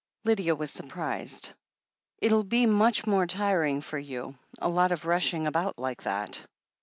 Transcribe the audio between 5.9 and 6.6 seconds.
that."